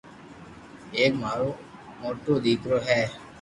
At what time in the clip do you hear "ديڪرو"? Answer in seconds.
2.43-2.77